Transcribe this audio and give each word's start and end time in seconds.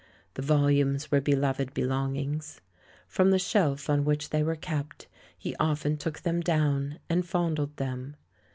The 0.33 0.41
volumes 0.41 1.11
were 1.11 1.21
beloved 1.21 1.75
belongings; 1.75 2.59
from 3.05 3.29
the 3.29 3.37
shelf 3.37 3.87
on 3.87 4.03
which 4.03 4.31
they 4.31 4.41
were 4.41 4.55
kept 4.55 5.05
he 5.37 5.55
often 5.57 5.95
took 5.95 6.21
them 6.21 6.41
down 6.41 6.97
and 7.07 7.23
fondled 7.23 7.77
them. 7.77 8.15